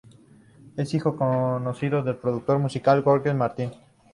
Es 0.77 0.95
hijo 0.95 1.11
del 1.11 1.19
conocido 1.19 2.03
productor 2.19 2.57
musical 2.57 3.03
George 3.03 3.35
Martin. 3.35 3.71